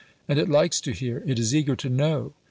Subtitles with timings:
[0.27, 2.33] And it likes to hear it is eager to know.